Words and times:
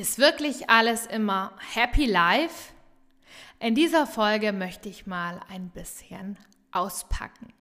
Ist 0.00 0.18
wirklich 0.18 0.70
alles 0.70 1.04
immer 1.04 1.52
happy 1.74 2.06
life? 2.06 2.72
In 3.58 3.74
dieser 3.74 4.06
Folge 4.06 4.50
möchte 4.50 4.88
ich 4.88 5.06
mal 5.06 5.38
ein 5.52 5.68
bisschen 5.68 6.38
auspacken. 6.72 7.52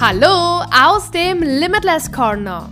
Hallo 0.00 0.64
aus 0.74 1.12
dem 1.12 1.40
Limitless 1.40 2.10
Corner. 2.10 2.68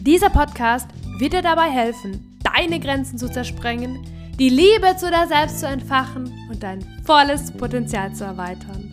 Dieser 0.00 0.30
Podcast 0.30 0.88
wird 1.18 1.34
dir 1.34 1.42
dabei 1.42 1.68
helfen, 1.68 2.40
deine 2.42 2.80
Grenzen 2.80 3.18
zu 3.18 3.30
zersprengen, 3.30 4.02
die 4.38 4.48
Liebe 4.48 4.96
zu 4.96 5.10
dir 5.10 5.26
selbst 5.26 5.60
zu 5.60 5.66
entfachen 5.66 6.32
und 6.48 6.62
dein 6.62 6.80
volles 7.04 7.52
Potenzial 7.52 8.14
zu 8.14 8.24
erweitern. 8.24 8.85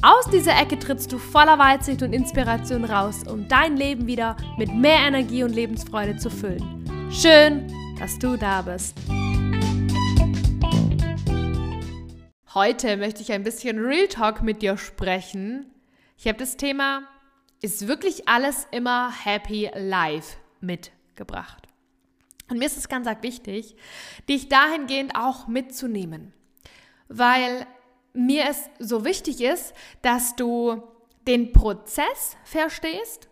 Aus 0.00 0.30
dieser 0.30 0.56
Ecke 0.56 0.78
trittst 0.78 1.10
du 1.10 1.18
voller 1.18 1.58
Weitsicht 1.58 2.04
und 2.04 2.12
Inspiration 2.12 2.84
raus, 2.84 3.24
um 3.26 3.48
dein 3.48 3.76
Leben 3.76 4.06
wieder 4.06 4.36
mit 4.56 4.72
mehr 4.72 5.00
Energie 5.00 5.42
und 5.42 5.52
Lebensfreude 5.52 6.16
zu 6.16 6.30
füllen. 6.30 7.10
Schön, 7.10 7.66
dass 7.98 8.16
du 8.16 8.36
da 8.36 8.62
bist. 8.62 8.96
Heute 12.54 12.96
möchte 12.96 13.22
ich 13.22 13.32
ein 13.32 13.42
bisschen 13.42 13.80
Real 13.80 14.06
Talk 14.06 14.40
mit 14.40 14.62
dir 14.62 14.76
sprechen. 14.76 15.66
Ich 16.16 16.28
habe 16.28 16.38
das 16.38 16.56
Thema, 16.56 17.02
ist 17.60 17.88
wirklich 17.88 18.28
alles 18.28 18.68
immer 18.70 19.10
Happy 19.24 19.68
Life 19.74 20.36
mitgebracht. 20.60 21.66
Und 22.48 22.60
mir 22.60 22.66
ist 22.66 22.78
es 22.78 22.88
ganz 22.88 23.08
wichtig, 23.22 23.74
dich 24.28 24.48
dahingehend 24.48 25.16
auch 25.16 25.48
mitzunehmen. 25.48 26.32
Weil 27.08 27.66
mir 28.12 28.46
es 28.48 28.68
so 28.78 29.04
wichtig 29.04 29.40
ist, 29.40 29.74
dass 30.02 30.36
du 30.36 30.82
den 31.26 31.52
Prozess 31.52 32.36
verstehst 32.44 33.28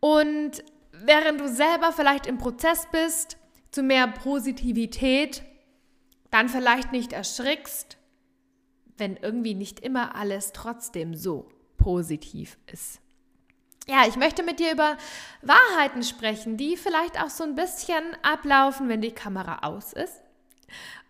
und 0.00 0.62
während 0.92 1.40
du 1.40 1.48
selber 1.48 1.92
vielleicht 1.92 2.26
im 2.26 2.38
Prozess 2.38 2.86
bist, 2.92 3.38
zu 3.70 3.82
mehr 3.82 4.06
Positivität, 4.06 5.42
dann 6.30 6.48
vielleicht 6.48 6.92
nicht 6.92 7.12
erschrickst, 7.12 7.96
wenn 8.96 9.16
irgendwie 9.16 9.54
nicht 9.54 9.80
immer 9.80 10.14
alles 10.14 10.52
trotzdem 10.52 11.14
so 11.14 11.48
positiv 11.76 12.58
ist. 12.70 13.00
Ja, 13.86 14.06
ich 14.06 14.16
möchte 14.16 14.42
mit 14.42 14.60
dir 14.60 14.72
über 14.72 14.96
Wahrheiten 15.42 16.02
sprechen, 16.02 16.56
die 16.56 16.76
vielleicht 16.76 17.20
auch 17.20 17.30
so 17.30 17.44
ein 17.44 17.54
bisschen 17.54 18.02
ablaufen, 18.22 18.88
wenn 18.88 19.00
die 19.00 19.12
Kamera 19.12 19.66
aus 19.66 19.92
ist 19.92 20.23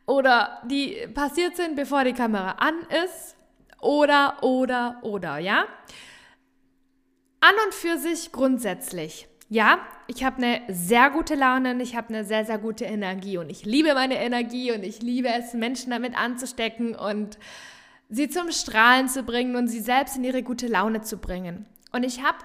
oder 0.07 0.63
die 0.65 1.07
passiert 1.15 1.57
sind, 1.57 1.77
bevor 1.77 2.05
die 2.05 2.13
Kamera 2.13 2.53
an 2.53 2.75
ist 3.05 3.37
oder, 3.81 4.43
oder, 4.43 4.99
oder, 5.03 5.39
ja? 5.39 5.65
An 7.41 7.55
und 7.67 7.75
für 7.75 7.99
sich 7.99 8.33
grundsätzlich. 8.33 9.29
Ja, 9.51 9.79
ich 10.07 10.25
habe 10.25 10.39
eine 10.39 10.63
sehr 10.69 11.11
gute 11.11 11.35
Laune 11.35 11.73
und 11.73 11.81
ich 11.81 11.95
habe 11.95 12.09
eine 12.09 12.25
sehr, 12.25 12.45
sehr 12.45 12.59
gute 12.59 12.87
Energie 12.87 13.37
und 13.37 13.51
ich 13.51 13.65
liebe 13.67 13.93
meine 13.95 14.17
Energie 14.17 14.73
und 14.73 14.83
ich 14.83 15.03
liebe 15.03 15.29
es, 15.29 15.53
Menschen 15.53 15.91
damit 15.91 16.17
anzustecken 16.17 16.95
und 16.95 17.39
sie 18.09 18.29
zum 18.29 18.51
Strahlen 18.51 19.09
zu 19.09 19.23
bringen 19.23 19.57
und 19.57 19.69
sie 19.69 19.81
selbst 19.81 20.17
in 20.17 20.25
ihre 20.25 20.43
gute 20.43 20.67
Laune 20.67 21.03
zu 21.03 21.19
bringen. 21.19 21.67
Und 21.93 22.05
ich 22.05 22.23
habe 22.23 22.39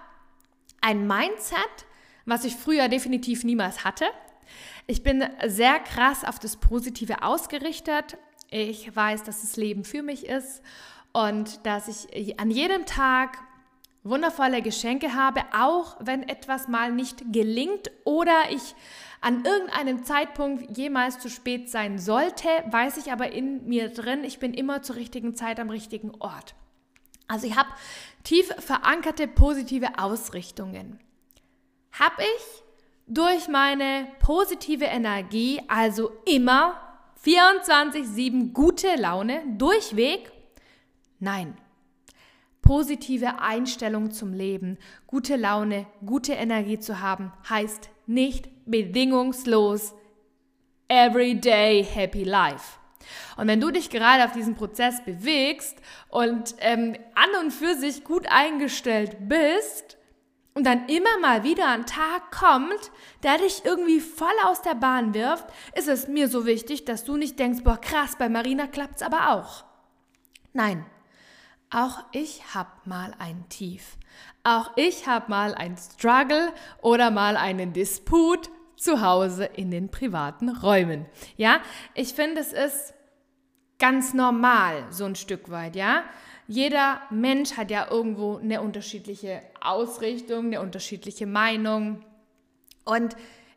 ein 0.82 1.08
Mindset, 1.08 1.86
was 2.26 2.44
ich 2.44 2.56
früher 2.56 2.90
definitiv 2.90 3.44
niemals 3.44 3.86
hatte. 3.86 4.06
Ich 4.88 5.03
bin 5.03 5.23
sehr 5.47 5.80
krass 5.80 6.23
auf 6.23 6.39
das 6.39 6.58
Positive 6.58 7.23
ausgerichtet. 7.23 8.17
Ich 8.50 8.95
weiß, 8.95 9.23
dass 9.23 9.41
das 9.41 9.56
Leben 9.58 9.83
für 9.83 10.02
mich 10.02 10.25
ist 10.25 10.61
und 11.14 11.66
dass 11.66 12.08
ich 12.11 12.39
an 12.39 12.52
jedem 12.52 12.86
Tag 12.86 13.38
wundervolle 14.03 14.61
Geschenke 14.61 15.14
habe, 15.14 15.41
auch 15.53 15.97
wenn 16.00 16.28
etwas 16.28 16.67
mal 16.67 16.91
nicht 16.91 17.31
gelingt 17.31 17.91
oder 18.06 18.36
ich 18.50 18.75
an 19.22 19.44
irgendeinem 19.44 20.03
Zeitpunkt 20.03 20.78
jemals 20.78 21.19
zu 21.19 21.30
spät 21.30 21.69
sein 21.69 22.00
sollte, 22.00 22.47
weiß 22.72 22.97
ich 22.97 23.11
aber 23.11 23.31
in 23.34 23.67
mir 23.67 23.89
drin, 23.89 24.23
ich 24.23 24.39
bin 24.39 24.53
immer 24.53 24.81
zur 24.81 24.95
richtigen 24.95 25.35
Zeit 25.35 25.59
am 25.59 25.69
richtigen 25.69 26.12
Ort. 26.19 26.56
Also 27.28 27.45
ich 27.45 27.57
habe 27.57 27.69
tief 28.24 28.47
verankerte 28.57 29.28
positive 29.28 30.00
Ausrichtungen. 30.00 31.00
Habe 31.91 32.22
ich 32.22 32.63
durch 33.09 33.47
meine 33.47 34.08
positive 34.20 34.86
Energie, 34.86 35.62
also 35.68 36.12
immer 36.25 36.80
24-7 37.25 38.53
gute 38.53 38.96
Laune, 38.96 39.42
durchweg? 39.58 40.31
Nein. 41.19 41.58
Positive 42.62 43.40
Einstellung 43.40 44.12
zum 44.12 44.31
Leben, 44.31 44.78
gute 45.08 45.36
Laune, 45.36 45.88
gute 46.06 46.34
Energie 46.34 46.80
zu 46.80 47.02
haben, 47.02 47.34
heißt 47.50 47.90
nicht 48.06 48.48
bedingungslos 48.66 49.96
everyday 50.88 51.84
happy 51.84 52.24
life. 52.24 52.78
Und 53.38 53.48
wenn 53.48 53.59
du 53.59 53.72
dich 53.72 53.90
gerade 53.90 54.24
auf 54.25 54.34
diesen 54.34 54.56
Prozess 54.56 55.03
bewegst 55.03 55.78
und 56.09 56.56
ähm, 56.59 56.96
an 57.16 57.44
und 57.44 57.52
für 57.52 57.75
sich 57.75 58.03
gut 58.03 58.28
eingestellt 58.30 59.18
bist, 59.28 59.99
und 60.59 60.66
dann 60.66 60.90
immer 60.90 61.18
mal 61.22 61.46
wieder 61.46 61.70
ein 61.70 61.86
Tag 61.86 62.31
kommt, 62.31 62.92
der 63.24 63.38
dich 63.38 63.64
irgendwie 63.64 64.02
voll 64.02 64.28
aus 64.44 64.62
der 64.62 64.75
Bahn 64.75 65.14
wirft, 65.14 65.46
ist 65.74 65.88
es 65.88 66.09
mir 66.09 66.28
so 66.28 66.46
wichtig, 66.46 66.84
dass 66.84 67.06
du 67.06 67.16
nicht 67.16 67.40
denkst, 67.40 67.64
boah 67.64 67.80
krass, 67.80 68.18
bei 68.18 68.28
Marina 68.28 68.68
klappt's 68.68 69.02
aber 69.02 69.30
auch. 69.30 69.64
Nein, 70.52 70.86
auch 71.69 72.03
ich 72.12 72.42
hab 72.53 72.86
mal 72.86 73.16
ein 73.19 73.48
Tief. 73.48 73.96
Auch 74.44 74.72
ich 74.75 75.08
hab 75.08 75.30
mal 75.30 75.56
ein 75.56 75.78
Struggle 75.78 76.52
oder 76.81 77.09
mal 77.09 77.38
einen 77.38 77.72
Disput 77.72 78.50
zu 78.75 79.00
Hause 79.00 79.46
in 79.46 79.72
den 79.72 79.90
privaten 79.90 80.50
Räumen. 80.50 81.06
Ja, 81.38 81.62
ich 81.94 82.14
finde, 82.14 82.42
es 82.42 82.52
ist 82.52 82.94
ganz 83.78 84.14
normal, 84.14 84.88
so 84.90 85.06
ein 85.06 85.16
Stück 85.16 85.50
weit, 85.52 85.78
ja 85.78 86.03
jeder 86.50 87.00
Mensch 87.12 87.58
hat 87.58 87.70
ja 87.70 87.92
irgendwo 87.92 88.38
eine 88.38 88.62
unterschiedliche 88.62 89.44
Ausrichtung, 89.62 90.48
eine 90.48 90.62
unterschiedliche 90.62 91.28
Meinung. 91.28 92.04
Und 92.86 93.16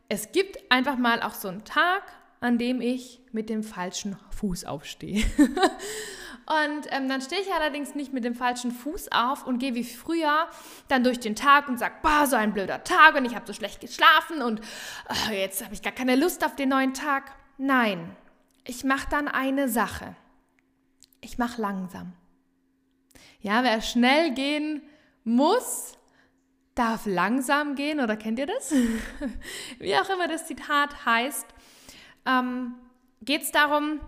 es 0.09 0.31
gibt 0.31 0.59
einfach 0.71 0.99
mal 0.99 1.23
auch 1.23 1.33
so 1.33 1.47
einen 1.47 1.65
Tag, 1.65 2.03
an 2.39 2.59
dem 2.59 2.81
ich 2.81 3.19
mit 3.31 3.49
dem 3.49 3.63
falschen 3.63 4.15
Fuß 4.37 4.65
aufstehe. 4.65 5.25
und 5.37 6.85
ähm, 6.91 7.09
dann 7.09 7.19
stehe 7.21 7.41
ich 7.41 7.51
allerdings 7.51 7.95
nicht 7.95 8.13
mit 8.13 8.25
dem 8.25 8.35
falschen 8.35 8.69
Fuß 8.69 9.11
auf 9.11 9.47
und 9.47 9.57
gehe 9.57 9.73
wie 9.73 9.83
früher 9.83 10.47
dann 10.87 11.03
durch 11.03 11.19
den 11.19 11.35
Tag 11.35 11.69
und 11.69 11.79
sage, 11.79 11.95
boah, 12.03 12.27
so 12.27 12.35
ein 12.35 12.53
blöder 12.53 12.83
Tag 12.83 13.15
und 13.15 13.25
ich 13.25 13.33
habe 13.33 13.47
so 13.47 13.53
schlecht 13.53 13.81
geschlafen 13.81 14.43
und 14.43 14.61
oh, 15.09 15.31
jetzt 15.31 15.63
habe 15.63 15.73
ich 15.73 15.81
gar 15.81 15.93
keine 15.93 16.15
Lust 16.15 16.45
auf 16.45 16.55
den 16.55 16.69
neuen 16.69 16.93
Tag. 16.93 17.31
Nein, 17.57 18.15
ich 18.65 18.83
mache 18.83 19.07
dann 19.09 19.27
eine 19.27 19.67
Sache. 19.67 20.15
Ich 21.21 21.39
mache 21.39 21.59
langsam. 21.59 22.13
Ja, 23.43 23.61
wer 23.61 23.81
schnell 23.81 24.33
gehen 24.33 24.81
muss, 25.25 25.97
darf 26.75 27.05
langsam 27.05 27.75
gehen, 27.75 27.99
oder 27.99 28.15
kennt 28.15 28.39
ihr 28.39 28.47
das? 28.47 28.71
Wie 29.79 29.95
auch 29.97 30.09
immer 30.09 30.29
das 30.29 30.47
Zitat 30.47 31.05
heißt, 31.05 31.45
ähm, 32.25 32.75
geht 33.21 33.41
es 33.41 33.51
darum, 33.51 33.99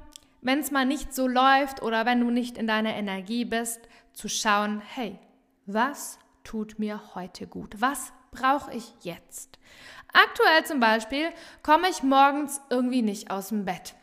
wenn 0.42 0.60
es 0.60 0.72
mal 0.72 0.86
nicht 0.86 1.14
so 1.14 1.28
läuft 1.28 1.82
oder 1.82 2.06
wenn 2.06 2.22
du 2.22 2.32
nicht 2.32 2.58
in 2.58 2.66
deiner 2.66 2.96
Energie 2.96 3.44
bist, 3.44 3.82
zu 4.14 4.30
schauen, 4.30 4.82
hey, 4.94 5.20
was 5.66 6.18
tut 6.46 6.80
mir 6.80 7.14
heute 7.14 7.46
gut? 7.46 7.76
Was 7.82 8.14
brauche 8.32 8.74
ich 8.74 8.94
jetzt? 9.02 9.60
Aktuell 10.14 10.64
zum 10.64 10.80
Beispiel 10.80 11.28
komme 11.62 11.90
ich 11.90 12.04
morgens 12.04 12.62
irgendwie 12.70 13.02
nicht 13.02 13.32
aus 13.32 13.50
dem 13.50 13.66
Bett. 13.66 13.96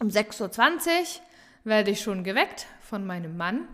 Um 0.00 0.08
6.20 0.08 0.88
Uhr 0.88 1.04
werde 1.64 1.90
ich 1.90 2.00
schon 2.00 2.24
geweckt 2.24 2.66
von 2.80 3.04
meinem 3.04 3.36
Mann 3.36 3.68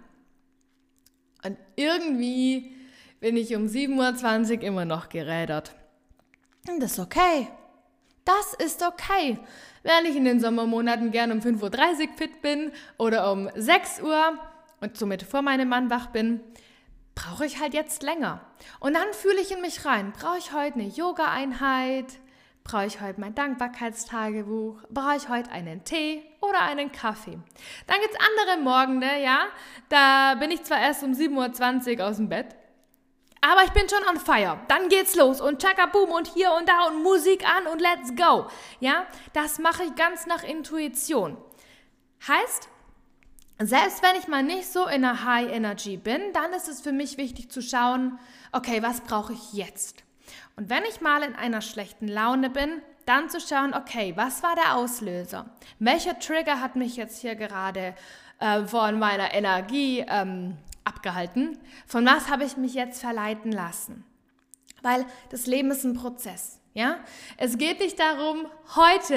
und 1.44 1.56
irgendwie 1.76 2.74
bin 3.20 3.36
ich 3.36 3.54
um 3.54 3.66
7.20 3.66 4.58
Uhr 4.58 4.62
immer 4.62 4.84
noch 4.84 5.08
gerädert. 5.08 5.72
Und 6.68 6.80
das 6.82 6.92
ist 6.92 6.98
okay. 6.98 7.48
Das 8.24 8.54
ist 8.54 8.82
okay. 8.82 9.38
Wenn 9.82 10.04
ich 10.04 10.16
in 10.16 10.24
den 10.24 10.40
Sommermonaten 10.40 11.10
gern 11.10 11.32
um 11.32 11.38
5.30 11.40 12.10
Uhr 12.10 12.16
fit 12.16 12.42
bin 12.42 12.72
oder 12.98 13.32
um 13.32 13.48
6 13.54 14.02
Uhr 14.02 14.38
und 14.80 14.96
somit 14.96 15.22
vor 15.22 15.42
meinem 15.42 15.68
Mann 15.68 15.90
wach 15.90 16.08
bin, 16.08 16.40
brauche 17.14 17.46
ich 17.46 17.60
halt 17.60 17.74
jetzt 17.74 18.02
länger. 18.02 18.40
Und 18.78 18.94
dann 18.94 19.12
fühle 19.12 19.40
ich 19.40 19.52
in 19.52 19.60
mich 19.60 19.84
rein. 19.84 20.12
Brauche 20.12 20.38
ich 20.38 20.52
heute 20.52 20.74
eine 20.74 20.88
Yoga-Einheit? 20.88 22.06
Brauche 22.70 22.86
ich 22.86 23.00
heute 23.00 23.18
mein 23.18 23.34
Dankbarkeitstagebuch? 23.34 24.82
Brauche 24.90 25.16
ich 25.16 25.28
heute 25.28 25.50
einen 25.50 25.82
Tee 25.82 26.22
oder 26.40 26.60
einen 26.60 26.92
Kaffee? 26.92 27.36
Dann 27.88 28.00
gibt 28.00 28.14
es 28.14 28.20
andere 28.20 28.62
Morgende, 28.62 29.08
ja, 29.20 29.46
da 29.88 30.36
bin 30.36 30.52
ich 30.52 30.62
zwar 30.62 30.78
erst 30.78 31.02
um 31.02 31.10
7.20 31.10 31.98
Uhr 31.98 32.06
aus 32.06 32.18
dem 32.18 32.28
Bett, 32.28 32.54
aber 33.40 33.64
ich 33.64 33.70
bin 33.70 33.88
schon 33.88 34.08
on 34.08 34.20
fire. 34.20 34.60
Dann 34.68 34.88
geht's 34.88 35.16
los 35.16 35.40
und 35.40 35.60
tschakka 35.60 35.86
boom 35.86 36.10
und 36.10 36.28
hier 36.28 36.52
und 36.52 36.68
da 36.68 36.86
und 36.86 37.02
Musik 37.02 37.44
an 37.44 37.66
und 37.66 37.80
let's 37.80 38.14
go. 38.14 38.46
Ja, 38.78 39.04
das 39.32 39.58
mache 39.58 39.82
ich 39.82 39.94
ganz 39.96 40.26
nach 40.26 40.44
Intuition. 40.44 41.38
Heißt, 42.28 42.68
selbst 43.58 44.00
wenn 44.04 44.14
ich 44.14 44.28
mal 44.28 44.44
nicht 44.44 44.72
so 44.72 44.86
in 44.86 45.04
einer 45.04 45.24
High 45.24 45.50
Energy 45.50 45.96
bin, 45.96 46.32
dann 46.34 46.52
ist 46.52 46.68
es 46.68 46.80
für 46.80 46.92
mich 46.92 47.16
wichtig 47.16 47.50
zu 47.50 47.62
schauen, 47.62 48.20
okay, 48.52 48.80
was 48.80 49.00
brauche 49.00 49.32
ich 49.32 49.54
jetzt? 49.54 50.04
Und 50.60 50.68
wenn 50.68 50.84
ich 50.84 51.00
mal 51.00 51.22
in 51.22 51.34
einer 51.34 51.62
schlechten 51.62 52.06
Laune 52.06 52.50
bin, 52.50 52.82
dann 53.06 53.30
zu 53.30 53.40
schauen, 53.40 53.72
okay, 53.72 54.12
was 54.16 54.42
war 54.42 54.54
der 54.56 54.76
Auslöser? 54.76 55.46
Welcher 55.78 56.18
Trigger 56.18 56.60
hat 56.60 56.76
mich 56.76 56.96
jetzt 56.96 57.22
hier 57.22 57.34
gerade 57.34 57.94
äh, 58.40 58.66
von 58.66 58.98
meiner 58.98 59.32
Energie 59.32 60.04
ähm, 60.06 60.58
abgehalten? 60.84 61.58
Von 61.86 62.04
was 62.04 62.28
habe 62.28 62.44
ich 62.44 62.58
mich 62.58 62.74
jetzt 62.74 63.00
verleiten 63.00 63.52
lassen? 63.52 64.04
Weil 64.82 65.06
das 65.30 65.46
Leben 65.46 65.70
ist 65.70 65.84
ein 65.84 65.94
Prozess. 65.94 66.60
Ja? 66.74 66.96
Es 67.38 67.56
geht 67.56 67.80
nicht 67.80 67.98
darum, 67.98 68.46
heute 68.76 69.16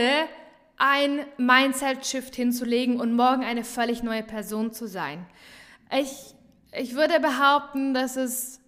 ein 0.78 1.26
Mindset-Shift 1.36 2.34
hinzulegen 2.38 3.02
und 3.02 3.18
morgen 3.18 3.44
eine 3.44 3.66
völlig 3.66 4.02
neue 4.02 4.24
Person 4.24 4.72
zu 4.72 4.88
sein. 4.88 5.26
Ich, 5.92 6.36
ich 6.72 6.96
würde 6.96 7.20
behaupten, 7.20 7.94
dass 7.94 8.16
es 8.16 8.63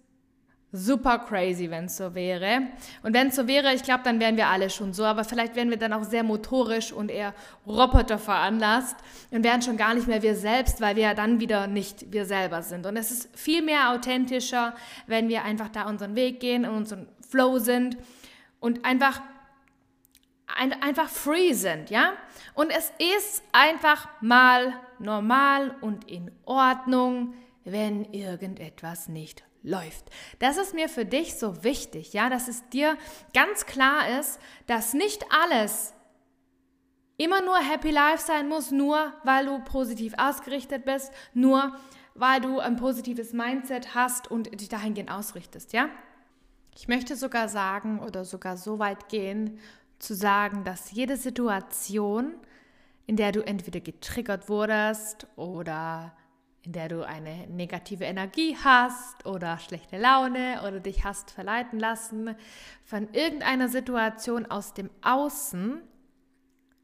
super 0.76 1.18
crazy, 1.18 1.70
wenn 1.70 1.86
es 1.86 1.96
so 1.96 2.14
wäre. 2.14 2.68
Und 3.02 3.14
wenn 3.14 3.28
es 3.28 3.36
so 3.36 3.46
wäre, 3.46 3.74
ich 3.74 3.82
glaube, 3.82 4.02
dann 4.04 4.20
wären 4.20 4.36
wir 4.36 4.48
alle 4.48 4.70
schon 4.70 4.92
so, 4.92 5.04
aber 5.04 5.24
vielleicht 5.24 5.56
wären 5.56 5.70
wir 5.70 5.78
dann 5.78 5.92
auch 5.92 6.04
sehr 6.04 6.22
motorisch 6.22 6.92
und 6.92 7.10
eher 7.10 7.34
Roboter 7.66 8.18
veranlasst 8.18 8.96
und 9.30 9.42
wären 9.42 9.62
schon 9.62 9.76
gar 9.76 9.94
nicht 9.94 10.06
mehr 10.06 10.22
wir 10.22 10.36
selbst, 10.36 10.80
weil 10.80 10.96
wir 10.96 11.04
ja 11.04 11.14
dann 11.14 11.40
wieder 11.40 11.66
nicht 11.66 12.12
wir 12.12 12.26
selber 12.26 12.62
sind. 12.62 12.86
Und 12.86 12.96
es 12.96 13.10
ist 13.10 13.36
viel 13.36 13.62
mehr 13.62 13.90
authentischer, 13.90 14.74
wenn 15.06 15.28
wir 15.28 15.44
einfach 15.44 15.68
da 15.68 15.88
unseren 15.88 16.14
Weg 16.14 16.40
gehen 16.40 16.64
und 16.64 16.76
unseren 16.76 17.08
Flow 17.28 17.58
sind 17.58 17.96
und 18.60 18.84
einfach 18.84 19.20
ein, 20.56 20.72
einfach 20.82 21.08
free 21.08 21.52
sind, 21.52 21.90
ja? 21.90 22.12
Und 22.54 22.70
es 22.70 22.92
ist 23.20 23.42
einfach 23.52 24.08
mal 24.20 24.74
normal 24.98 25.74
und 25.80 26.10
in 26.10 26.30
Ordnung, 26.44 27.34
wenn 27.64 28.04
irgendetwas 28.12 29.08
nicht 29.08 29.42
läuft. 29.66 30.04
Das 30.38 30.56
ist 30.56 30.74
mir 30.74 30.88
für 30.88 31.04
dich 31.04 31.34
so 31.34 31.62
wichtig, 31.64 32.12
ja, 32.12 32.30
dass 32.30 32.48
es 32.48 32.66
dir 32.70 32.96
ganz 33.34 33.66
klar 33.66 34.18
ist, 34.20 34.38
dass 34.66 34.94
nicht 34.94 35.24
alles 35.30 35.92
immer 37.18 37.42
nur 37.42 37.58
Happy 37.58 37.90
Life 37.90 38.24
sein 38.24 38.48
muss, 38.48 38.70
nur 38.70 39.12
weil 39.24 39.46
du 39.46 39.58
positiv 39.60 40.14
ausgerichtet 40.16 40.84
bist, 40.84 41.10
nur 41.34 41.76
weil 42.14 42.40
du 42.40 42.60
ein 42.60 42.76
positives 42.76 43.32
Mindset 43.32 43.94
hast 43.94 44.30
und 44.30 44.60
dich 44.60 44.68
dahingehend 44.68 45.10
ausrichtest, 45.10 45.72
ja? 45.72 45.88
Ich 46.74 46.88
möchte 46.88 47.16
sogar 47.16 47.48
sagen 47.48 48.00
oder 48.00 48.24
sogar 48.24 48.58
so 48.58 48.78
weit 48.78 49.08
gehen, 49.08 49.58
zu 49.98 50.14
sagen, 50.14 50.62
dass 50.64 50.92
jede 50.92 51.16
Situation, 51.16 52.34
in 53.06 53.16
der 53.16 53.32
du 53.32 53.40
entweder 53.40 53.80
getriggert 53.80 54.50
wurdest 54.50 55.26
oder 55.36 56.14
in 56.66 56.72
der 56.72 56.88
du 56.88 57.06
eine 57.06 57.46
negative 57.46 58.04
Energie 58.04 58.56
hast 58.62 59.24
oder 59.24 59.58
schlechte 59.58 59.98
Laune 59.98 60.60
oder 60.66 60.80
dich 60.80 61.04
hast 61.04 61.30
verleiten 61.30 61.78
lassen 61.78 62.34
von 62.84 63.08
irgendeiner 63.12 63.68
Situation 63.68 64.46
aus 64.46 64.74
dem 64.74 64.90
Außen 65.00 65.80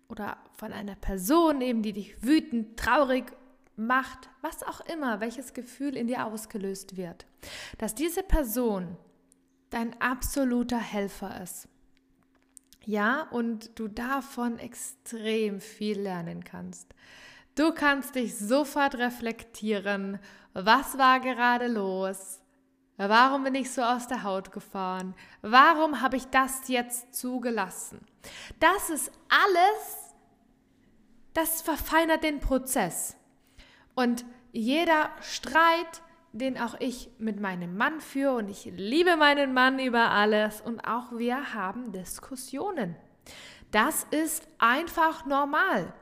oder 0.08 0.36
von 0.54 0.72
einer 0.72 0.94
Person 0.94 1.60
eben, 1.60 1.82
die 1.82 1.92
dich 1.92 2.22
wütend, 2.22 2.78
traurig 2.78 3.32
macht, 3.74 4.30
was 4.40 4.62
auch 4.62 4.80
immer, 4.82 5.20
welches 5.20 5.52
Gefühl 5.52 5.96
in 5.96 6.06
dir 6.06 6.26
ausgelöst 6.26 6.96
wird, 6.96 7.26
dass 7.78 7.96
diese 7.96 8.22
Person 8.22 8.96
dein 9.70 10.00
absoluter 10.00 10.78
Helfer 10.78 11.42
ist. 11.42 11.66
Ja, 12.84 13.22
und 13.30 13.78
du 13.78 13.88
davon 13.88 14.60
extrem 14.60 15.60
viel 15.60 15.98
lernen 16.00 16.44
kannst. 16.44 16.94
Du 17.54 17.72
kannst 17.72 18.14
dich 18.14 18.38
sofort 18.38 18.94
reflektieren, 18.94 20.18
was 20.54 20.96
war 20.96 21.20
gerade 21.20 21.68
los? 21.68 22.40
Warum 22.96 23.44
bin 23.44 23.54
ich 23.54 23.70
so 23.70 23.82
aus 23.82 24.06
der 24.06 24.22
Haut 24.22 24.52
gefahren? 24.52 25.14
Warum 25.42 26.00
habe 26.00 26.16
ich 26.16 26.26
das 26.26 26.68
jetzt 26.68 27.14
zugelassen? 27.14 28.00
Das 28.60 28.90
ist 28.90 29.10
alles, 29.28 30.14
das 31.34 31.62
verfeinert 31.62 32.22
den 32.22 32.40
Prozess. 32.40 33.16
Und 33.94 34.24
jeder 34.52 35.10
Streit, 35.20 36.02
den 36.32 36.58
auch 36.58 36.76
ich 36.78 37.10
mit 37.18 37.40
meinem 37.40 37.76
Mann 37.76 38.00
führe, 38.00 38.36
und 38.36 38.48
ich 38.48 38.64
liebe 38.64 39.16
meinen 39.16 39.52
Mann 39.52 39.78
über 39.78 40.10
alles, 40.10 40.60
und 40.60 40.80
auch 40.86 41.12
wir 41.12 41.54
haben 41.54 41.92
Diskussionen. 41.92 42.96
Das 43.70 44.06
ist 44.10 44.46
einfach 44.58 45.26
normal. 45.26 45.92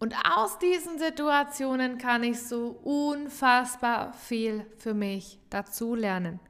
Und 0.00 0.14
aus 0.24 0.58
diesen 0.58 0.98
Situationen 0.98 1.98
kann 1.98 2.22
ich 2.22 2.40
so 2.42 2.70
unfassbar 2.82 4.14
viel 4.14 4.64
für 4.78 4.94
mich 4.94 5.38
dazulernen. 5.50 6.40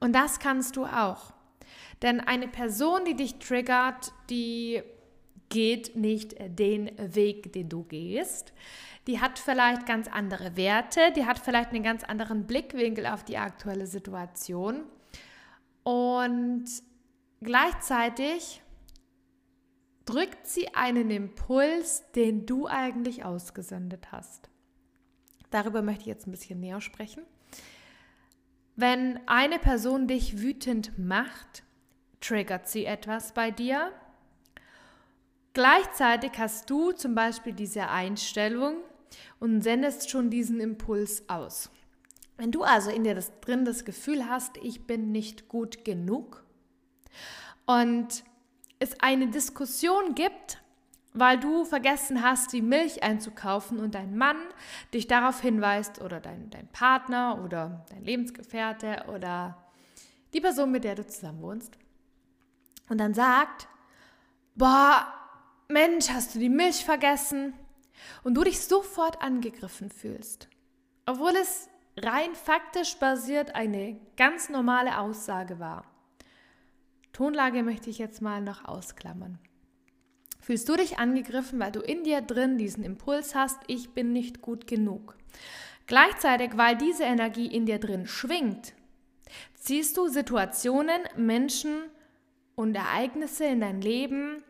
Und 0.00 0.14
das 0.14 0.40
kannst 0.40 0.76
du 0.76 0.84
auch. 0.84 1.32
Denn 2.02 2.20
eine 2.20 2.48
Person, 2.48 3.04
die 3.04 3.14
dich 3.14 3.38
triggert, 3.38 4.12
die 4.28 4.82
geht 5.48 5.94
nicht 5.94 6.34
den 6.40 6.90
Weg, 6.98 7.52
den 7.52 7.68
du 7.68 7.84
gehst. 7.84 8.52
Die 9.06 9.20
hat 9.20 9.38
vielleicht 9.38 9.86
ganz 9.86 10.08
andere 10.08 10.56
Werte, 10.56 11.12
die 11.14 11.24
hat 11.24 11.38
vielleicht 11.38 11.70
einen 11.70 11.84
ganz 11.84 12.02
anderen 12.02 12.48
Blickwinkel 12.48 13.06
auf 13.06 13.22
die 13.22 13.38
aktuelle 13.38 13.86
Situation. 13.86 14.82
Und 15.84 16.64
gleichzeitig 17.40 18.60
drückt 20.06 20.46
sie 20.46 20.74
einen 20.74 21.10
Impuls, 21.10 22.04
den 22.14 22.46
du 22.46 22.66
eigentlich 22.66 23.24
ausgesendet 23.24 24.12
hast. 24.12 24.48
Darüber 25.50 25.82
möchte 25.82 26.02
ich 26.02 26.06
jetzt 26.06 26.26
ein 26.26 26.32
bisschen 26.32 26.60
näher 26.60 26.80
sprechen. 26.80 27.24
Wenn 28.76 29.20
eine 29.26 29.58
Person 29.58 30.06
dich 30.06 30.40
wütend 30.40 30.98
macht, 30.98 31.64
triggert 32.20 32.68
sie 32.68 32.84
etwas 32.84 33.32
bei 33.32 33.50
dir. 33.50 33.92
Gleichzeitig 35.54 36.32
hast 36.38 36.68
du 36.68 36.92
zum 36.92 37.14
Beispiel 37.14 37.52
diese 37.52 37.88
Einstellung 37.88 38.76
und 39.40 39.62
sendest 39.62 40.10
schon 40.10 40.30
diesen 40.30 40.60
Impuls 40.60 41.28
aus. 41.28 41.70
Wenn 42.36 42.52
du 42.52 42.62
also 42.62 42.90
in 42.90 43.04
dir 43.04 43.14
das, 43.14 43.32
drin 43.40 43.64
das 43.64 43.84
Gefühl 43.84 44.28
hast, 44.28 44.58
ich 44.58 44.86
bin 44.86 45.10
nicht 45.10 45.48
gut 45.48 45.84
genug 45.84 46.44
und 47.64 48.24
es 48.78 49.00
eine 49.00 49.28
Diskussion 49.28 50.14
gibt, 50.14 50.60
weil 51.12 51.38
du 51.38 51.64
vergessen 51.64 52.22
hast, 52.22 52.52
die 52.52 52.62
Milch 52.62 53.02
einzukaufen 53.02 53.78
und 53.78 53.94
dein 53.94 54.16
Mann 54.16 54.36
dich 54.92 55.06
darauf 55.06 55.40
hinweist 55.40 56.02
oder 56.02 56.20
dein, 56.20 56.50
dein 56.50 56.68
Partner 56.68 57.42
oder 57.42 57.86
dein 57.90 58.04
Lebensgefährte 58.04 59.06
oder 59.14 59.56
die 60.34 60.40
Person, 60.40 60.70
mit 60.70 60.84
der 60.84 60.94
du 60.94 61.06
zusammen 61.06 61.40
wohnst 61.40 61.78
und 62.88 62.98
dann 62.98 63.14
sagt, 63.14 63.68
boah, 64.54 65.12
Mensch, 65.68 66.08
hast 66.10 66.34
du 66.34 66.38
die 66.38 66.48
Milch 66.48 66.84
vergessen? 66.84 67.54
Und 68.22 68.34
du 68.34 68.44
dich 68.44 68.60
sofort 68.60 69.22
angegriffen 69.22 69.90
fühlst, 69.90 70.48
obwohl 71.06 71.34
es 71.34 71.68
rein 71.96 72.34
faktisch 72.34 72.96
basiert 72.96 73.54
eine 73.54 73.98
ganz 74.16 74.48
normale 74.48 74.98
Aussage 74.98 75.58
war. 75.58 75.84
Tonlage 77.16 77.62
möchte 77.62 77.88
ich 77.88 77.96
jetzt 77.96 78.20
mal 78.20 78.42
noch 78.42 78.66
ausklammern. 78.66 79.38
Fühlst 80.38 80.68
du 80.68 80.76
dich 80.76 80.98
angegriffen, 80.98 81.58
weil 81.58 81.72
du 81.72 81.80
in 81.80 82.04
dir 82.04 82.20
drin 82.20 82.58
diesen 82.58 82.84
Impuls 82.84 83.34
hast, 83.34 83.58
ich 83.68 83.94
bin 83.94 84.12
nicht 84.12 84.42
gut 84.42 84.66
genug. 84.66 85.16
Gleichzeitig, 85.86 86.58
weil 86.58 86.76
diese 86.76 87.04
Energie 87.04 87.46
in 87.46 87.64
dir 87.64 87.78
drin 87.78 88.06
schwingt, 88.06 88.74
ziehst 89.54 89.96
du 89.96 90.08
Situationen, 90.08 91.00
Menschen 91.16 91.84
und 92.54 92.74
Ereignisse 92.74 93.46
in 93.46 93.62
dein 93.62 93.80
Leben, 93.80 94.42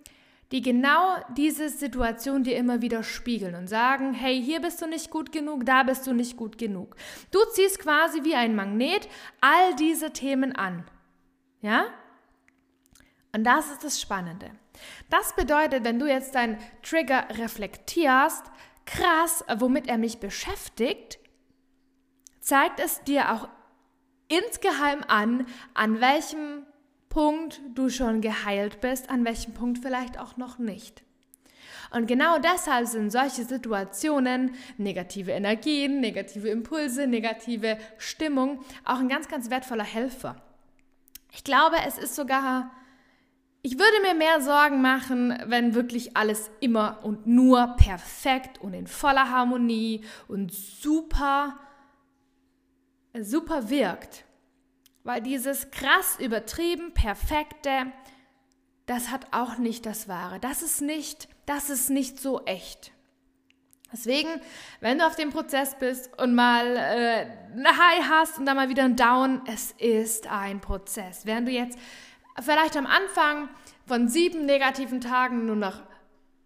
die 0.51 0.61
genau 0.61 1.19
diese 1.37 1.69
Situation 1.69 2.43
dir 2.43 2.57
immer 2.57 2.83
wieder 2.83 3.05
spiegeln 3.05 3.55
und 3.55 3.69
sagen, 3.69 4.13
hey, 4.13 4.43
hier 4.43 4.61
bist 4.61 4.83
du 4.83 4.89
nicht 4.89 5.13
gut 5.13 5.31
genug, 5.31 5.65
da 5.67 5.85
bist 5.85 6.05
du 6.09 6.13
nicht 6.13 6.37
gut 6.37 6.59
genug. 6.59 6.97
Du 7.31 7.39
ziehst 7.53 7.79
quasi 7.79 8.25
wie 8.25 8.35
ein 8.35 8.57
Magnet 8.57 9.09
all 9.41 9.77
diese 9.77 10.13
Themen 10.13 10.57
an. 10.57 10.85
Ja? 11.61 11.87
Und 13.33 13.45
das 13.45 13.71
ist 13.71 13.85
das 13.85 14.01
Spannende. 14.01 14.51
Das 15.11 15.35
bedeutet, 15.35 15.85
wenn 15.85 15.99
du 15.99 16.07
jetzt 16.07 16.35
deinen 16.35 16.59
Trigger 16.83 17.27
reflektierst, 17.31 18.45
krass, 18.85 19.45
womit 19.59 19.89
er 19.89 19.99
mich 19.99 20.19
beschäftigt, 20.19 21.19
zeigt 22.41 22.81
es 22.81 23.03
dir 23.03 23.33
auch 23.33 23.49
insgeheim 24.29 25.05
an, 25.09 25.47
an 25.75 26.01
welchem 26.01 26.65
Punkt 27.09 27.61
du 27.75 27.89
schon 27.89 28.21
geheilt 28.21 28.81
bist, 28.81 29.11
an 29.11 29.25
welchem 29.25 29.55
Punkt 29.55 29.79
vielleicht 29.79 30.19
auch 30.19 30.37
noch 30.37 30.59
nicht. 30.59 31.03
Und 31.91 32.07
genau 32.07 32.39
deshalb 32.39 32.87
sind 32.89 33.11
solche 33.11 33.45
Situationen, 33.45 34.55
negative 34.77 35.31
Energien, 35.31 36.01
negative 36.01 36.49
Impulse, 36.49 37.07
negative 37.07 37.79
Stimmung 37.97 38.61
auch 38.85 38.99
ein 38.99 39.09
ganz, 39.09 39.29
ganz 39.29 39.51
wertvoller 39.51 39.85
Helfer. 39.85 40.37
Ich 41.33 41.45
glaube, 41.45 41.77
es 41.87 41.97
ist 41.99 42.17
sogar 42.17 42.71
ich 43.67 43.81
würde 43.81 44.01
mir 44.01 44.15
mehr 44.15 44.41
Sorgen 44.41 44.81
machen, 44.81 45.37
wenn 45.47 45.75
wirklich 45.75 46.17
alles 46.17 46.53
immer 46.61 47.01
und 47.03 47.27
nur 47.27 47.75
perfekt 47.77 48.61
und 48.61 48.75
in 48.75 48.87
voller 48.87 49.29
Harmonie 49.29 50.05
und 50.29 50.55
super, 50.55 51.59
super 53.13 53.69
wirkt. 53.69 54.25
Weil 55.03 55.21
dieses 55.21 55.73
krass 55.73 56.17
übertrieben, 56.21 56.95
perfekte, 56.95 57.91
das 58.87 59.11
hat 59.11 59.27
auch 59.33 59.59
nicht 59.59 59.85
das 59.85 60.07
Wahre. 60.07 60.39
Das 60.39 60.63
ist 60.63 60.81
nicht, 60.81 61.29
das 61.45 61.69
ist 61.69 61.91
nicht 61.91 62.21
so 62.21 62.45
echt. 62.45 62.93
Deswegen, 63.93 64.29
wenn 64.79 64.99
du 64.99 65.07
auf 65.09 65.17
dem 65.17 65.31
Prozess 65.31 65.77
bist 65.77 66.17
und 66.21 66.37
mal 66.37 66.77
äh, 66.77 67.27
eine 67.53 67.77
High 67.77 68.09
hast 68.09 68.39
und 68.39 68.47
dann 68.47 68.55
mal 68.55 68.69
wieder 68.69 68.85
ein 68.85 68.95
Down, 68.95 69.43
es 69.47 69.73
ist 69.73 70.29
ein 70.29 70.61
Prozess. 70.61 71.27
Während 71.27 71.49
du 71.49 71.53
jetzt 71.53 71.77
vielleicht 72.41 72.77
am 72.77 72.87
Anfang 72.87 73.49
von 73.87 74.09
sieben 74.09 74.47
negativen 74.47 75.01
Tagen 75.01 75.47
nur 75.47 75.57
noch 75.57 75.83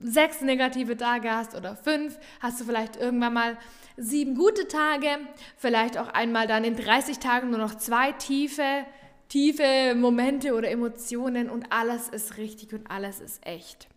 sechs 0.00 0.40
negative 0.40 0.96
Tage 0.96 1.30
hast 1.30 1.54
oder 1.54 1.76
fünf, 1.76 2.18
hast 2.40 2.60
du 2.60 2.64
vielleicht 2.64 2.96
irgendwann 2.96 3.34
mal 3.34 3.58
sieben 3.96 4.34
gute 4.34 4.66
Tage, 4.66 5.08
vielleicht 5.56 5.98
auch 5.98 6.08
einmal 6.08 6.46
dann 6.46 6.64
in 6.64 6.76
30 6.76 7.18
Tagen 7.18 7.50
nur 7.50 7.58
noch 7.58 7.74
zwei 7.74 8.12
tiefe, 8.12 8.86
tiefe 9.28 9.94
Momente 9.94 10.54
oder 10.54 10.70
Emotionen 10.70 11.50
und 11.50 11.70
alles 11.70 12.08
ist 12.08 12.38
richtig 12.38 12.72
und 12.72 12.90
alles 12.90 13.20
ist 13.20 13.46
echt. 13.46 13.88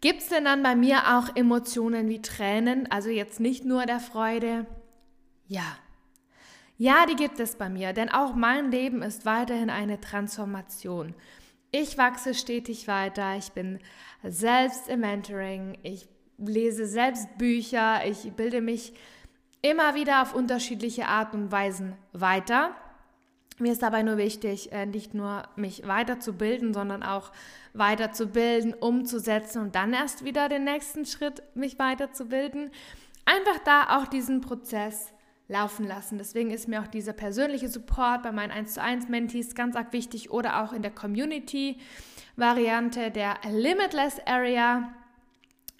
Gibt 0.00 0.20
es 0.20 0.28
denn 0.28 0.44
dann 0.44 0.62
bei 0.62 0.76
mir 0.76 1.16
auch 1.16 1.34
Emotionen 1.36 2.08
wie 2.08 2.20
Tränen, 2.20 2.90
also 2.90 3.08
jetzt 3.08 3.40
nicht 3.40 3.64
nur 3.64 3.86
der 3.86 4.00
Freude? 4.00 4.66
Ja. 5.48 5.78
Ja, 6.78 7.06
die 7.06 7.16
gibt 7.16 7.40
es 7.40 7.56
bei 7.56 7.68
mir, 7.70 7.94
denn 7.94 8.10
auch 8.10 8.34
mein 8.34 8.70
Leben 8.70 9.02
ist 9.02 9.24
weiterhin 9.24 9.70
eine 9.70 10.00
Transformation. 10.00 11.14
Ich 11.70 11.96
wachse 11.96 12.34
stetig 12.34 12.86
weiter, 12.86 13.36
ich 13.36 13.52
bin 13.52 13.78
selbst 14.22 14.88
im 14.88 15.00
Mentoring, 15.00 15.78
ich 15.82 16.06
lese 16.38 16.86
selbst 16.86 17.38
Bücher, 17.38 18.06
ich 18.06 18.32
bilde 18.32 18.60
mich 18.60 18.92
immer 19.62 19.94
wieder 19.94 20.22
auf 20.22 20.34
unterschiedliche 20.34 21.06
Art 21.06 21.34
und 21.34 21.50
Weisen 21.50 21.94
weiter. 22.12 22.76
Mir 23.58 23.72
ist 23.72 23.82
dabei 23.82 24.02
nur 24.02 24.18
wichtig, 24.18 24.70
äh, 24.70 24.84
nicht 24.84 25.14
nur 25.14 25.44
mich 25.56 25.86
weiterzubilden, 25.86 26.74
sondern 26.74 27.02
auch 27.02 27.32
weiterzubilden, 27.72 28.74
umzusetzen 28.74 29.62
und 29.62 29.74
dann 29.74 29.94
erst 29.94 30.24
wieder 30.24 30.50
den 30.50 30.64
nächsten 30.64 31.06
Schritt, 31.06 31.42
mich 31.54 31.78
weiterzubilden. 31.78 32.70
Einfach 33.24 33.58
da 33.64 33.96
auch 33.96 34.06
diesen 34.06 34.42
Prozess 34.42 35.10
laufen 35.48 35.86
lassen. 35.86 36.18
Deswegen 36.18 36.50
ist 36.50 36.68
mir 36.68 36.82
auch 36.82 36.86
dieser 36.86 37.12
persönliche 37.12 37.68
Support 37.68 38.22
bei 38.22 38.32
meinen 38.32 38.50
1 38.50 38.74
zu 38.74 38.82
1 38.82 39.08
Mentees 39.08 39.54
ganz 39.54 39.76
arg 39.76 39.92
wichtig 39.92 40.30
oder 40.30 40.62
auch 40.62 40.72
in 40.72 40.82
der 40.82 40.90
Community-Variante 40.90 43.10
der 43.10 43.36
Limitless 43.48 44.18
Area, 44.26 44.92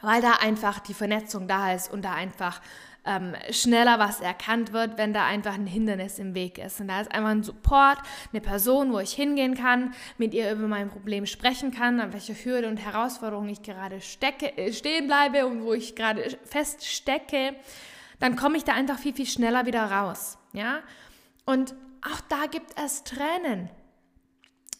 weil 0.00 0.22
da 0.22 0.32
einfach 0.40 0.78
die 0.78 0.94
Vernetzung 0.94 1.48
da 1.48 1.72
ist 1.72 1.92
und 1.92 2.04
da 2.04 2.12
einfach 2.12 2.60
ähm, 3.06 3.34
schneller 3.50 3.98
was 3.98 4.20
erkannt 4.20 4.72
wird, 4.72 4.98
wenn 4.98 5.12
da 5.12 5.24
einfach 5.24 5.54
ein 5.54 5.66
Hindernis 5.66 6.18
im 6.18 6.34
Weg 6.34 6.58
ist. 6.58 6.80
Und 6.80 6.88
da 6.88 7.00
ist 7.00 7.12
einfach 7.12 7.30
ein 7.30 7.44
Support, 7.44 7.98
eine 8.32 8.40
Person, 8.40 8.92
wo 8.92 8.98
ich 8.98 9.12
hingehen 9.12 9.54
kann, 9.54 9.94
mit 10.18 10.34
ihr 10.34 10.52
über 10.52 10.66
mein 10.66 10.90
Problem 10.90 11.24
sprechen 11.26 11.70
kann, 11.70 12.00
an 12.00 12.12
welcher 12.12 12.34
Hürde 12.34 12.68
und 12.68 12.78
Herausforderung 12.78 13.48
ich 13.48 13.62
gerade 13.62 14.00
stecke, 14.00 14.56
äh, 14.58 14.72
stehen 14.72 15.06
bleibe 15.06 15.46
und 15.46 15.62
wo 15.62 15.72
ich 15.72 15.94
gerade 15.94 16.36
feststecke, 16.44 17.54
dann 18.18 18.36
komme 18.36 18.56
ich 18.56 18.64
da 18.64 18.72
einfach 18.72 18.98
viel, 18.98 19.14
viel 19.14 19.26
schneller 19.26 19.66
wieder 19.66 19.90
raus. 19.90 20.38
Ja? 20.52 20.80
Und 21.44 21.74
auch 22.02 22.20
da 22.28 22.46
gibt 22.46 22.78
es 22.82 23.04
Tränen. 23.04 23.70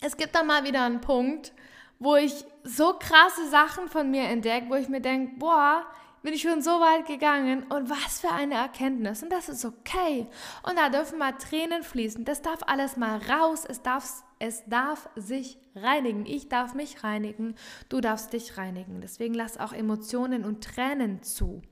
Es 0.00 0.16
gibt 0.16 0.34
da 0.34 0.42
mal 0.42 0.64
wieder 0.64 0.84
einen 0.84 1.00
Punkt, 1.00 1.52
wo 1.98 2.16
ich 2.16 2.44
so 2.62 2.94
krasse 2.98 3.48
Sachen 3.48 3.88
von 3.88 4.10
mir 4.10 4.24
entdecke, 4.24 4.68
wo 4.68 4.74
ich 4.74 4.88
mir 4.88 5.00
denke, 5.00 5.38
boah, 5.38 5.86
bin 6.22 6.34
ich 6.34 6.42
schon 6.42 6.60
so 6.60 6.72
weit 6.80 7.06
gegangen 7.06 7.64
und 7.64 7.88
was 7.88 8.20
für 8.20 8.32
eine 8.32 8.54
Erkenntnis. 8.54 9.22
Und 9.22 9.30
das 9.30 9.48
ist 9.48 9.64
okay. 9.64 10.26
Und 10.64 10.76
da 10.76 10.88
dürfen 10.88 11.18
mal 11.18 11.32
Tränen 11.32 11.84
fließen. 11.84 12.24
Das 12.24 12.42
darf 12.42 12.60
alles 12.66 12.96
mal 12.96 13.18
raus. 13.30 13.64
Es 13.64 13.80
darf, 13.82 14.24
es 14.40 14.64
darf 14.66 15.08
sich 15.14 15.56
reinigen. 15.76 16.26
Ich 16.26 16.48
darf 16.48 16.74
mich 16.74 17.04
reinigen. 17.04 17.54
Du 17.88 18.00
darfst 18.00 18.32
dich 18.32 18.58
reinigen. 18.58 19.00
Deswegen 19.00 19.34
lass 19.34 19.56
auch 19.56 19.72
Emotionen 19.72 20.44
und 20.44 20.64
Tränen 20.64 21.22
zu. 21.22 21.62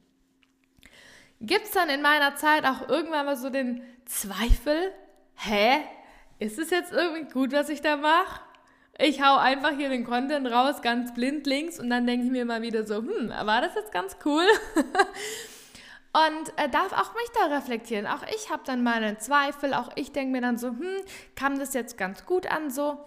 Gibt 1.40 1.64
es 1.64 1.70
dann 1.72 1.88
in 1.88 2.02
meiner 2.02 2.36
Zeit 2.36 2.64
auch 2.64 2.88
irgendwann 2.88 3.26
mal 3.26 3.36
so 3.36 3.50
den 3.50 3.82
Zweifel? 4.06 4.92
Hä? 5.34 5.80
Ist 6.38 6.58
es 6.58 6.70
jetzt 6.70 6.92
irgendwie 6.92 7.30
gut, 7.32 7.52
was 7.52 7.68
ich 7.68 7.80
da 7.80 7.96
mache? 7.96 8.40
Ich 8.98 9.22
hau 9.22 9.36
einfach 9.36 9.72
hier 9.72 9.88
den 9.88 10.04
Content 10.04 10.46
raus, 10.46 10.80
ganz 10.80 11.12
blind 11.14 11.46
links 11.46 11.80
und 11.80 11.90
dann 11.90 12.06
denke 12.06 12.26
ich 12.26 12.32
mir 12.32 12.44
mal 12.44 12.62
wieder 12.62 12.84
so, 12.84 12.96
hm, 12.96 13.30
war 13.30 13.60
das 13.60 13.74
jetzt 13.74 13.92
ganz 13.92 14.16
cool? 14.24 14.44
und 16.12 16.58
äh, 16.58 16.68
darf 16.68 16.92
auch 16.92 17.12
mich 17.14 17.28
da 17.34 17.56
reflektieren. 17.56 18.06
Auch 18.06 18.22
ich 18.34 18.50
habe 18.50 18.62
dann 18.64 18.84
meine 18.84 19.18
Zweifel, 19.18 19.74
auch 19.74 19.90
ich 19.96 20.12
denke 20.12 20.32
mir 20.32 20.40
dann 20.40 20.58
so, 20.58 20.68
hm, 20.68 20.96
kam 21.34 21.58
das 21.58 21.74
jetzt 21.74 21.98
ganz 21.98 22.24
gut 22.24 22.46
an 22.46 22.70
so? 22.70 22.98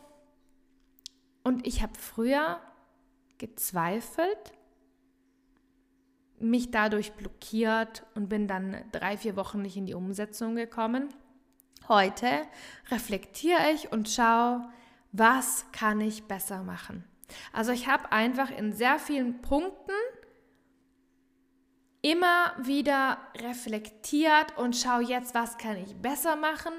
Und 1.43 1.65
ich 1.65 1.81
habe 1.81 1.93
früher 1.97 2.59
gezweifelt, 3.37 4.51
mich 6.39 6.71
dadurch 6.71 7.13
blockiert 7.13 8.03
und 8.15 8.29
bin 8.29 8.47
dann 8.47 8.83
drei, 8.91 9.17
vier 9.17 9.35
Wochen 9.35 9.61
nicht 9.61 9.77
in 9.77 9.85
die 9.85 9.93
Umsetzung 9.93 10.55
gekommen. 10.55 11.09
Heute 11.87 12.27
reflektiere 12.91 13.71
ich 13.73 13.91
und 13.91 14.09
schaue, 14.09 14.67
was 15.11 15.65
kann 15.71 16.01
ich 16.01 16.25
besser 16.25 16.63
machen. 16.63 17.03
Also 17.53 17.71
ich 17.71 17.87
habe 17.87 18.11
einfach 18.11 18.51
in 18.51 18.71
sehr 18.73 18.99
vielen 18.99 19.41
Punkten 19.41 19.91
immer 22.01 22.53
wieder 22.59 23.17
reflektiert 23.37 24.57
und 24.57 24.75
schaue 24.75 25.03
jetzt, 25.03 25.33
was 25.33 25.57
kann 25.57 25.77
ich 25.77 25.95
besser 25.95 26.35
machen, 26.35 26.73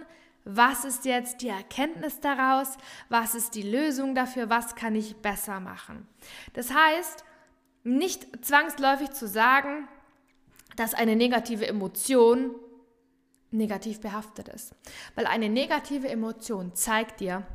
was 0.44 0.84
ist 0.84 1.04
jetzt 1.04 1.42
die 1.42 1.48
Erkenntnis 1.48 2.20
daraus, 2.20 2.78
was 3.08 3.34
ist 3.34 3.54
die 3.54 3.62
Lösung 3.62 4.14
dafür, 4.14 4.48
was 4.48 4.74
kann 4.74 4.94
ich 4.94 5.16
besser 5.16 5.60
machen. 5.60 6.06
Das 6.54 6.72
heißt, 6.72 7.24
nicht 7.96 8.44
zwangsläufig 8.44 9.10
zu 9.10 9.26
sagen, 9.26 9.88
dass 10.76 10.94
eine 10.94 11.16
negative 11.16 11.66
Emotion 11.66 12.54
negativ 13.50 14.00
behaftet 14.00 14.48
ist. 14.48 14.74
Weil 15.14 15.26
eine 15.26 15.48
negative 15.48 16.08
Emotion 16.08 16.74
zeigt 16.74 17.20
dir, 17.20 17.46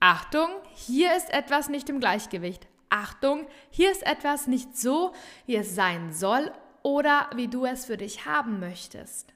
Achtung, 0.00 0.48
hier 0.74 1.16
ist 1.16 1.32
etwas 1.32 1.68
nicht 1.68 1.88
im 1.88 2.00
Gleichgewicht. 2.00 2.66
Achtung, 2.88 3.46
hier 3.70 3.90
ist 3.90 4.04
etwas 4.04 4.46
nicht 4.46 4.76
so, 4.76 5.12
wie 5.46 5.56
es 5.56 5.74
sein 5.74 6.12
soll 6.12 6.52
oder 6.82 7.30
wie 7.34 7.48
du 7.48 7.64
es 7.64 7.84
für 7.84 7.96
dich 7.96 8.26
haben 8.26 8.60
möchtest. 8.60 9.32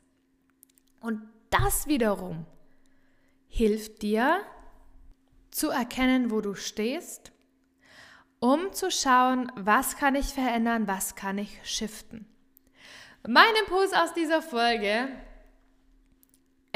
Und 1.00 1.22
das 1.50 1.86
wiederum 1.86 2.46
hilft 3.48 4.02
dir 4.02 4.40
zu 5.50 5.70
erkennen, 5.70 6.30
wo 6.30 6.40
du 6.40 6.54
stehst, 6.54 7.32
um 8.40 8.72
zu 8.72 8.90
schauen, 8.90 9.50
was 9.56 9.96
kann 9.96 10.14
ich 10.14 10.26
verändern, 10.26 10.86
was 10.86 11.14
kann 11.14 11.38
ich 11.38 11.58
shiften. 11.64 12.26
Mein 13.26 13.54
Impuls 13.64 13.92
aus 13.92 14.14
dieser 14.14 14.42
Folge 14.42 15.08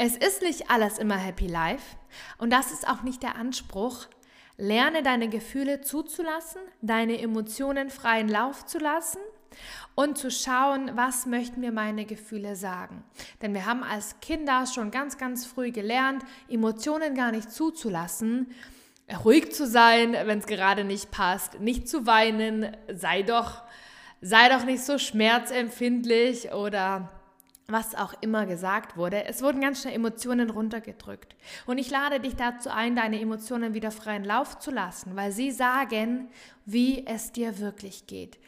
es 0.03 0.17
ist 0.17 0.41
nicht 0.41 0.71
alles 0.71 0.97
immer 0.97 1.15
Happy 1.15 1.45
Life 1.45 1.95
und 2.39 2.51
das 2.51 2.71
ist 2.71 2.87
auch 2.87 3.03
nicht 3.03 3.21
der 3.21 3.35
Anspruch. 3.35 4.07
Lerne 4.57 5.03
deine 5.03 5.29
Gefühle 5.29 5.81
zuzulassen, 5.81 6.59
deine 6.81 7.21
Emotionen 7.21 7.91
freien 7.91 8.27
Lauf 8.27 8.65
zu 8.65 8.79
lassen 8.79 9.19
und 9.93 10.17
zu 10.17 10.31
schauen, 10.31 10.89
was 10.95 11.27
möchten 11.27 11.59
mir 11.59 11.71
meine 11.71 12.05
Gefühle 12.05 12.55
sagen. 12.55 13.03
Denn 13.43 13.53
wir 13.53 13.67
haben 13.67 13.83
als 13.83 14.19
Kinder 14.21 14.65
schon 14.65 14.89
ganz, 14.89 15.19
ganz 15.19 15.45
früh 15.45 15.69
gelernt, 15.69 16.23
Emotionen 16.49 17.13
gar 17.13 17.31
nicht 17.31 17.51
zuzulassen, 17.51 18.51
ruhig 19.23 19.51
zu 19.51 19.67
sein, 19.67 20.13
wenn 20.13 20.39
es 20.39 20.45
gerade 20.45 20.83
nicht 20.83 21.11
passt, 21.11 21.59
nicht 21.59 21.87
zu 21.87 22.05
weinen, 22.05 22.75
sei 22.91 23.23
doch, 23.23 23.63
sei 24.21 24.49
doch 24.49 24.65
nicht 24.65 24.83
so 24.83 24.97
schmerzempfindlich 24.97 26.51
oder 26.51 27.09
was 27.67 27.95
auch 27.95 28.13
immer 28.21 28.45
gesagt 28.45 28.97
wurde. 28.97 29.25
Es 29.25 29.41
wurden 29.41 29.61
ganz 29.61 29.81
schnell 29.81 29.95
Emotionen 29.95 30.49
runtergedrückt. 30.49 31.35
Und 31.65 31.77
ich 31.77 31.89
lade 31.89 32.19
dich 32.19 32.35
dazu 32.35 32.69
ein, 32.69 32.95
deine 32.95 33.19
Emotionen 33.19 33.73
wieder 33.73 33.91
freien 33.91 34.25
Lauf 34.25 34.59
zu 34.59 34.71
lassen, 34.71 35.15
weil 35.15 35.31
sie 35.31 35.51
sagen, 35.51 36.29
wie 36.65 37.05
es 37.07 37.31
dir 37.31 37.59
wirklich 37.59 38.07
geht. 38.07 38.39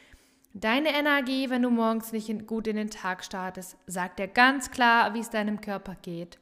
Deine 0.53 0.89
Energie, 0.89 1.49
wenn 1.49 1.63
du 1.63 1.69
morgens 1.69 2.11
nicht 2.11 2.45
gut 2.45 2.67
in 2.67 2.75
den 2.75 2.91
Tag 2.91 3.23
startest, 3.23 3.75
sagt 3.87 4.19
dir 4.19 4.27
ganz 4.27 4.69
klar, 4.69 5.13
wie 5.13 5.19
es 5.19 5.29
deinem 5.29 5.61
Körper 5.61 5.95
geht. 6.01 6.37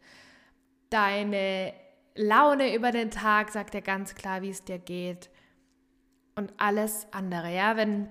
Deine 0.90 1.74
Laune 2.16 2.76
über 2.76 2.92
den 2.92 3.12
Tag 3.12 3.52
sagt 3.52 3.74
dir 3.74 3.82
ganz 3.82 4.16
klar, 4.16 4.42
wie 4.42 4.50
es 4.50 4.64
dir 4.64 4.80
geht. 4.80 5.30
Und 6.36 6.54
alles 6.58 7.08
andere, 7.12 7.54
ja, 7.54 7.78
wenn 7.78 8.10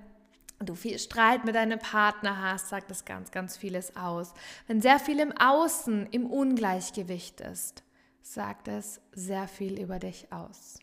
du 0.60 0.74
viel 0.74 0.98
Streit 0.98 1.44
mit 1.44 1.54
deinem 1.54 1.78
Partner 1.78 2.42
hast, 2.42 2.68
sagt 2.68 2.90
das 2.90 3.04
ganz, 3.04 3.30
ganz 3.30 3.56
vieles 3.56 3.96
aus. 3.96 4.34
Wenn 4.66 4.80
sehr 4.80 4.98
viel 4.98 5.18
im 5.20 5.32
Außen 5.32 6.06
im 6.10 6.26
Ungleichgewicht 6.26 7.40
ist, 7.40 7.82
sagt 8.22 8.68
es 8.68 9.00
sehr 9.12 9.48
viel 9.48 9.80
über 9.80 9.98
dich 9.98 10.32
aus. 10.32 10.78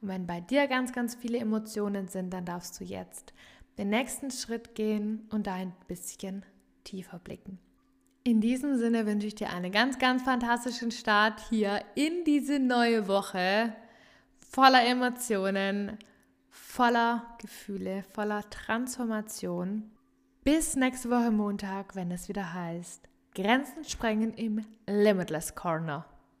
Und 0.00 0.08
wenn 0.08 0.26
bei 0.26 0.40
dir 0.40 0.66
ganz, 0.66 0.92
ganz 0.92 1.14
viele 1.14 1.38
Emotionen 1.38 2.08
sind, 2.08 2.30
dann 2.30 2.44
darfst 2.44 2.80
du 2.80 2.84
jetzt 2.84 3.32
den 3.78 3.90
nächsten 3.90 4.30
Schritt 4.30 4.74
gehen 4.74 5.28
und 5.30 5.46
da 5.46 5.54
ein 5.54 5.72
bisschen 5.86 6.44
tiefer 6.84 7.18
blicken. 7.18 7.58
In 8.24 8.40
diesem 8.40 8.76
Sinne 8.76 9.06
wünsche 9.06 9.26
ich 9.26 9.34
dir 9.34 9.50
einen 9.50 9.72
ganz, 9.72 9.98
ganz 9.98 10.22
fantastischen 10.22 10.90
Start 10.90 11.40
hier 11.48 11.82
in 11.94 12.24
diese 12.24 12.58
neue 12.58 13.08
Woche 13.08 13.74
voller 14.50 14.84
Emotionen, 14.84 15.98
voller 16.50 17.36
Gefühle, 17.40 18.04
voller 18.12 18.48
Transformation. 18.50 19.90
Bis 20.44 20.76
nächste 20.76 21.10
Woche 21.10 21.30
Montag, 21.30 21.94
wenn 21.94 22.10
es 22.10 22.28
wieder 22.28 22.54
heißt, 22.54 23.08
Grenzen 23.34 23.84
sprengen 23.84 24.34
im 24.34 24.64
Limitless 24.86 25.54
Corner. 25.54 26.06